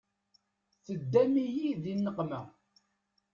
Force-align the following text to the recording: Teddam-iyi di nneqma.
Teddam-iyi 0.85 1.69
di 1.83 1.93
nneqma. 1.97 2.41